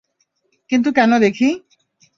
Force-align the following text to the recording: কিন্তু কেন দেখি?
কিন্তু 0.69 0.89
কেন 0.91 1.11
দেখি? 1.19 1.49